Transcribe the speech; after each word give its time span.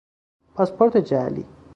پاسپورت 0.55 0.97
جعلی 0.97 1.45